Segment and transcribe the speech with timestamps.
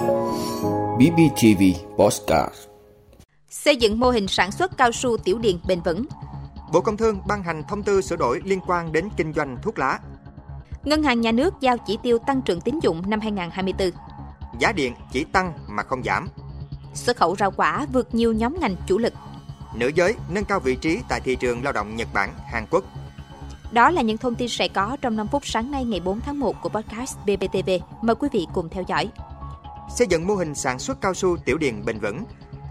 [0.00, 1.62] BBTV
[1.96, 2.54] Postcard
[3.48, 6.04] Xây dựng mô hình sản xuất cao su tiểu điền bền vững.
[6.72, 9.78] Bộ Công Thương ban hành thông tư sửa đổi liên quan đến kinh doanh thuốc
[9.78, 9.98] lá.
[10.84, 13.90] Ngân hàng nhà nước giao chỉ tiêu tăng trưởng tín dụng năm 2024.
[14.58, 16.28] Giá điện chỉ tăng mà không giảm.
[16.94, 19.12] Xuất khẩu rau quả vượt nhiều nhóm ngành chủ lực.
[19.74, 22.84] Nữ giới nâng cao vị trí tại thị trường lao động Nhật Bản, Hàn Quốc.
[23.72, 26.40] Đó là những thông tin sẽ có trong 5 phút sáng nay ngày 4 tháng
[26.40, 27.70] 1 của podcast BBTV.
[28.02, 29.10] Mời quý vị cùng theo dõi.
[29.96, 32.24] Xây dựng mô hình sản xuất cao su tiểu điền bền vững.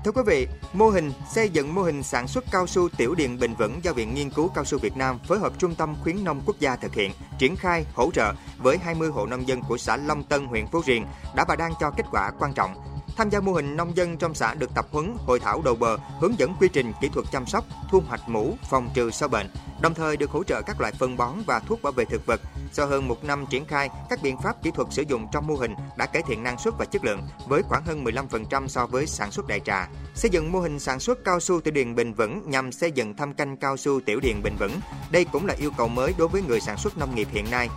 [0.06, 3.40] Thưa quý vị, mô hình xây dựng mô hình sản xuất cao su tiểu điền
[3.40, 6.24] bền vững do Viện Nghiên cứu Cao su Việt Nam phối hợp Trung tâm Khuyến
[6.24, 9.78] nông Quốc gia thực hiện, triển khai, hỗ trợ với 20 hộ nông dân của
[9.78, 12.89] xã Long Tân, huyện Phú Riềng đã và đang cho kết quả quan trọng.
[13.20, 15.98] Tham gia mô hình nông dân trong xã được tập huấn, hội thảo đầu bờ,
[16.20, 19.48] hướng dẫn quy trình kỹ thuật chăm sóc, thu hoạch mũ, phòng trừ sâu bệnh,
[19.82, 22.42] đồng thời được hỗ trợ các loại phân bón và thuốc bảo vệ thực vật.
[22.72, 25.56] Sau hơn một năm triển khai, các biện pháp kỹ thuật sử dụng trong mô
[25.56, 29.08] hình đã cải thiện năng suất và chất lượng với khoảng hơn 15% so với
[29.08, 29.90] sản xuất đại trà.
[30.16, 33.16] Xây dựng mô hình sản xuất cao su tiểu điền bền vững nhằm xây dựng
[33.16, 34.80] thâm canh cao su tiểu điền bền vững.
[35.12, 37.70] Đây cũng là yêu cầu mới đối với người sản xuất nông nghiệp hiện nay.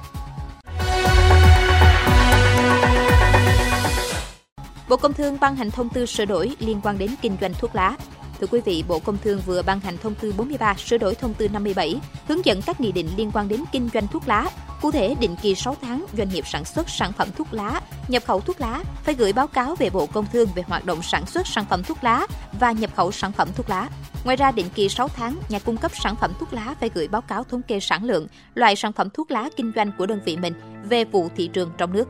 [4.93, 7.75] Bộ Công Thương ban hành thông tư sửa đổi liên quan đến kinh doanh thuốc
[7.75, 7.97] lá.
[8.41, 11.35] Thưa quý vị, Bộ Công Thương vừa ban hành thông tư 43 sửa đổi thông
[11.35, 14.51] tư 57 hướng dẫn các nghị định liên quan đến kinh doanh thuốc lá.
[14.83, 18.23] Cụ thể, định kỳ 6 tháng, doanh nghiệp sản xuất sản phẩm thuốc lá, nhập
[18.27, 21.27] khẩu thuốc lá phải gửi báo cáo về Bộ Công Thương về hoạt động sản
[21.27, 22.27] xuất sản phẩm thuốc lá
[22.61, 23.89] và nhập khẩu sản phẩm thuốc lá.
[24.25, 27.09] Ngoài ra, định kỳ 6 tháng, nhà cung cấp sản phẩm thuốc lá phải gửi
[27.09, 30.21] báo cáo thống kê sản lượng, loại sản phẩm thuốc lá kinh doanh của đơn
[30.25, 32.09] vị mình về vụ thị trường trong nước.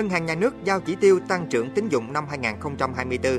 [0.00, 3.38] Ngân hàng Nhà nước giao chỉ tiêu tăng trưởng tín dụng năm 2024.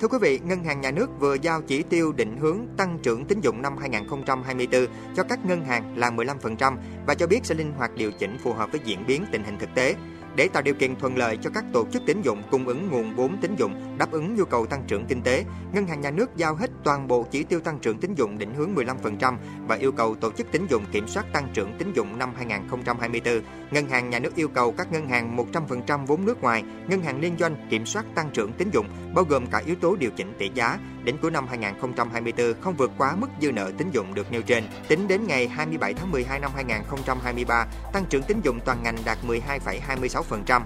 [0.00, 3.24] Thưa quý vị, Ngân hàng Nhà nước vừa giao chỉ tiêu định hướng tăng trưởng
[3.24, 7.72] tín dụng năm 2024 cho các ngân hàng là 15% và cho biết sẽ linh
[7.72, 9.94] hoạt điều chỉnh phù hợp với diễn biến tình hình thực tế
[10.36, 13.14] để tạo điều kiện thuận lợi cho các tổ chức tín dụng cung ứng nguồn
[13.14, 16.36] vốn tín dụng đáp ứng nhu cầu tăng trưởng kinh tế, Ngân hàng Nhà nước
[16.36, 19.92] giao hết toàn bộ chỉ tiêu tăng trưởng tín dụng định hướng 15% và yêu
[19.92, 23.40] cầu tổ chức tín dụng kiểm soát tăng trưởng tín dụng năm 2024.
[23.70, 27.20] Ngân hàng Nhà nước yêu cầu các ngân hàng 100% vốn nước ngoài, ngân hàng
[27.20, 30.32] liên doanh kiểm soát tăng trưởng tín dụng bao gồm cả yếu tố điều chỉnh
[30.38, 34.32] tỷ giá đến cuối năm 2024 không vượt quá mức dư nợ tín dụng được
[34.32, 34.64] nêu trên.
[34.88, 39.18] Tính đến ngày 27 tháng 12 năm 2023, tăng trưởng tín dụng toàn ngành đạt
[39.26, 40.62] 12,26%.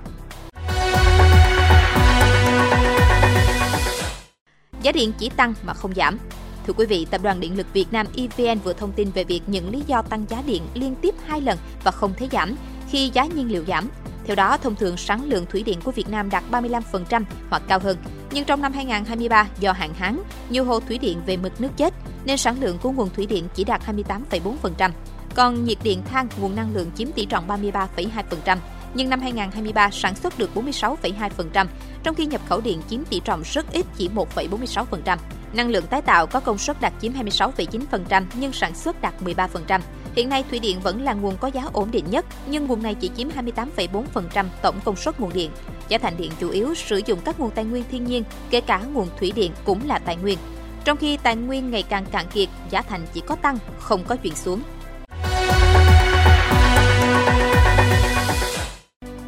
[4.82, 6.18] Giá điện chỉ tăng mà không giảm.
[6.66, 9.40] Thưa quý vị, Tập đoàn Điện lực Việt Nam EVN vừa thông tin về việc
[9.46, 12.56] những lý do tăng giá điện liên tiếp hai lần và không thấy giảm
[12.90, 13.88] khi giá nhiên liệu giảm.
[14.24, 17.78] Theo đó, thông thường sản lượng thủy điện của Việt Nam đạt 35% hoặc cao
[17.78, 17.96] hơn.
[18.36, 20.20] Nhưng trong năm 2023, do hạn hán,
[20.50, 23.48] nhiều hồ thủy điện về mực nước chết, nên sản lượng của nguồn thủy điện
[23.54, 24.90] chỉ đạt 28,4%.
[25.34, 28.56] Còn nhiệt điện than, nguồn năng lượng chiếm tỷ trọng 33,2%.
[28.94, 31.66] Nhưng năm 2023 sản xuất được 46,2%,
[32.02, 35.16] trong khi nhập khẩu điện chiếm tỷ trọng rất ít chỉ 1,46%.
[35.52, 39.80] Năng lượng tái tạo có công suất đạt chiếm 26,9% nhưng sản xuất đạt 13%.
[40.16, 42.94] Hiện nay thủy điện vẫn là nguồn có giá ổn định nhất, nhưng nguồn này
[42.94, 45.50] chỉ chiếm 28,4% tổng công suất nguồn điện.
[45.88, 48.78] Giá thành điện chủ yếu sử dụng các nguồn tài nguyên thiên nhiên, kể cả
[48.92, 50.38] nguồn thủy điện cũng là tài nguyên.
[50.84, 54.16] Trong khi tài nguyên ngày càng cạn kiệt, giá thành chỉ có tăng, không có
[54.16, 54.60] chuyện xuống.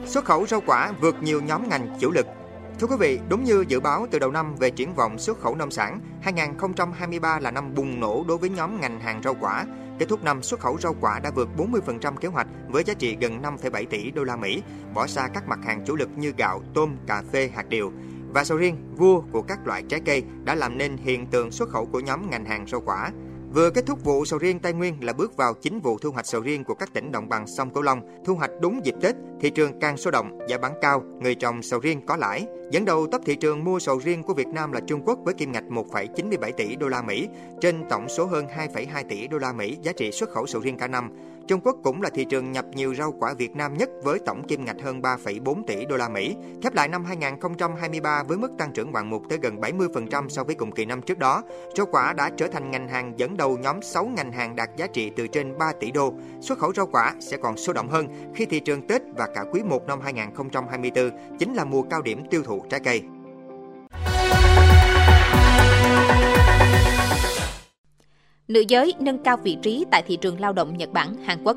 [0.06, 2.26] Xuất khẩu rau quả vượt nhiều nhóm ngành chủ lực.
[2.80, 5.54] Thưa quý vị, đúng như dự báo từ đầu năm về triển vọng xuất khẩu
[5.54, 9.64] nông sản, 2023 là năm bùng nổ đối với nhóm ngành hàng rau quả.
[9.98, 13.16] Kết thúc năm, xuất khẩu rau quả đã vượt 40% kế hoạch với giá trị
[13.20, 14.62] gần 5,7 tỷ đô la Mỹ,
[14.94, 17.92] bỏ xa các mặt hàng chủ lực như gạo, tôm, cà phê, hạt điều.
[18.28, 21.68] Và sầu riêng, vua của các loại trái cây đã làm nên hiện tượng xuất
[21.68, 23.10] khẩu của nhóm ngành hàng rau quả.
[23.54, 26.26] Vừa kết thúc vụ sầu riêng Tây Nguyên là bước vào chính vụ thu hoạch
[26.26, 28.00] sầu riêng của các tỉnh đồng bằng sông Cửu Long.
[28.24, 31.62] Thu hoạch đúng dịp Tết, thị trường càng sôi động, giá bán cao, người trồng
[31.62, 32.46] sầu riêng có lãi.
[32.70, 35.34] Dẫn đầu top thị trường mua sầu riêng của Việt Nam là Trung Quốc với
[35.34, 37.28] kim ngạch 1,97 tỷ đô la Mỹ
[37.60, 40.78] trên tổng số hơn 2,2 tỷ đô la Mỹ giá trị xuất khẩu sầu riêng
[40.78, 41.10] cả năm.
[41.48, 44.42] Trung Quốc cũng là thị trường nhập nhiều rau quả Việt Nam nhất với tổng
[44.48, 46.36] kim ngạch hơn 3,4 tỷ đô la Mỹ.
[46.62, 50.54] Khép lại năm 2023 với mức tăng trưởng ngoạn mục tới gần 70% so với
[50.54, 51.42] cùng kỳ năm trước đó,
[51.76, 54.86] rau quả đã trở thành ngành hàng dẫn đầu nhóm 6 ngành hàng đạt giá
[54.86, 56.14] trị từ trên 3 tỷ đô.
[56.40, 59.44] Xuất khẩu rau quả sẽ còn sôi động hơn khi thị trường Tết và cả
[59.52, 63.02] quý 1 năm 2024 chính là mùa cao điểm tiêu thụ trái cây.
[68.48, 71.56] Nữ giới nâng cao vị trí tại thị trường lao động Nhật Bản, Hàn Quốc.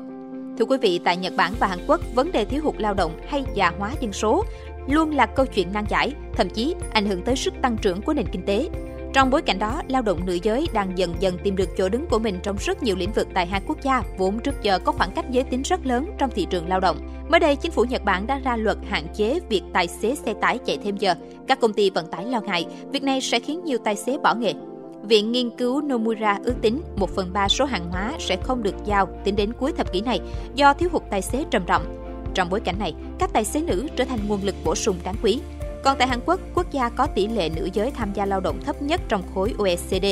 [0.58, 3.12] Thưa quý vị, tại Nhật Bản và Hàn Quốc, vấn đề thiếu hụt lao động
[3.28, 4.44] hay già hóa dân số
[4.88, 8.14] luôn là câu chuyện nan giải, thậm chí ảnh hưởng tới sức tăng trưởng của
[8.14, 8.68] nền kinh tế.
[9.12, 12.06] Trong bối cảnh đó, lao động nữ giới đang dần dần tìm được chỗ đứng
[12.06, 14.92] của mình trong rất nhiều lĩnh vực tại hai quốc gia vốn trước giờ có
[14.92, 16.96] khoảng cách giới tính rất lớn trong thị trường lao động.
[17.30, 20.34] Mới đây, chính phủ Nhật Bản đã ra luật hạn chế việc tài xế xe
[20.40, 21.14] tải chạy thêm giờ.
[21.48, 24.34] Các công ty vận tải lo ngại, việc này sẽ khiến nhiều tài xế bỏ
[24.34, 24.54] nghề.
[25.02, 28.74] Viện nghiên cứu Nomura ước tính 1 phần 3 số hàng hóa sẽ không được
[28.84, 30.20] giao tính đến cuối thập kỷ này
[30.54, 31.82] do thiếu hụt tài xế trầm trọng.
[32.34, 35.14] Trong bối cảnh này, các tài xế nữ trở thành nguồn lực bổ sung đáng
[35.22, 35.40] quý.
[35.84, 38.60] Còn tại Hàn Quốc, quốc gia có tỷ lệ nữ giới tham gia lao động
[38.64, 40.06] thấp nhất trong khối OECD.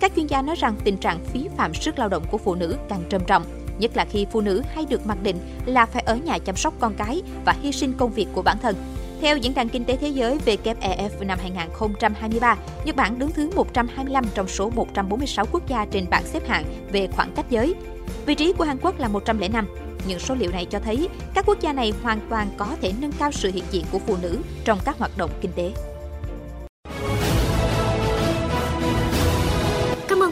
[0.00, 2.76] Các chuyên gia nói rằng tình trạng phí phạm sức lao động của phụ nữ
[2.88, 3.44] càng trầm trọng,
[3.78, 5.36] nhất là khi phụ nữ hay được mặc định
[5.66, 8.56] là phải ở nhà chăm sóc con cái và hy sinh công việc của bản
[8.62, 8.74] thân.
[9.24, 14.24] Theo Diễn đàn Kinh tế Thế giới WEF năm 2023, Nhật Bản đứng thứ 125
[14.34, 17.74] trong số 146 quốc gia trên bảng xếp hạng về khoảng cách giới.
[18.26, 19.66] Vị trí của Hàn Quốc là 105.
[20.08, 23.12] Những số liệu này cho thấy các quốc gia này hoàn toàn có thể nâng
[23.12, 25.72] cao sự hiện diện của phụ nữ trong các hoạt động kinh tế.